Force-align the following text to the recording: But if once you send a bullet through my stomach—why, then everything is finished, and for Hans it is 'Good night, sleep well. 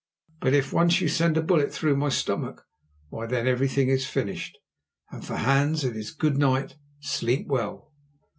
But 0.39 0.55
if 0.55 0.73
once 0.73 0.99
you 0.99 1.07
send 1.07 1.37
a 1.37 1.43
bullet 1.43 1.71
through 1.71 1.95
my 1.95 2.09
stomach—why, 2.09 3.27
then 3.27 3.45
everything 3.47 3.89
is 3.89 4.07
finished, 4.07 4.57
and 5.11 5.23
for 5.23 5.35
Hans 5.35 5.83
it 5.83 5.95
is 5.95 6.09
'Good 6.09 6.39
night, 6.39 6.75
sleep 7.01 7.45
well. 7.47 7.91